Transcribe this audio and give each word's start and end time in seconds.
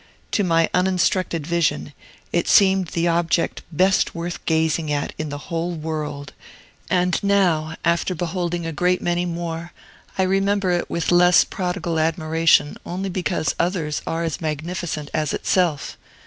To 0.31 0.43
my 0.43 0.67
uninstructed 0.73 1.45
vision, 1.45 1.93
it 2.33 2.47
seemed 2.47 2.87
the 2.87 3.07
object 3.07 3.61
best 3.71 4.15
worth 4.15 4.43
gazing 4.47 4.91
at 4.91 5.13
in 5.19 5.29
the 5.29 5.37
whole 5.51 5.75
world; 5.75 6.33
and 6.89 7.23
now, 7.23 7.75
after 7.85 8.15
beholding 8.15 8.65
a 8.65 8.71
great 8.73 8.99
many 8.99 9.27
more, 9.27 9.73
I 10.17 10.23
remember 10.23 10.71
it 10.71 10.89
with 10.89 11.11
less 11.11 11.43
prodigal 11.43 11.99
admiration 11.99 12.77
only 12.83 13.09
because 13.09 13.53
others 13.59 14.01
are 14.07 14.23
as 14.23 14.41
magnificent 14.41 15.11
as 15.13 15.33
itself. 15.33 15.97